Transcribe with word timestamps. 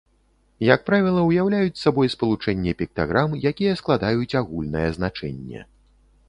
Як 0.67 0.85
правіла, 0.87 1.25
уяўляюць 1.29 1.81
сабой 1.81 2.09
спалучэнне 2.15 2.73
піктаграм, 2.79 3.37
якія 3.51 3.77
складаюць 3.83 4.35
агульнае 4.41 4.87
значэнне. 4.99 5.61